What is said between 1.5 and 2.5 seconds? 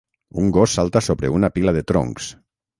pila de troncs.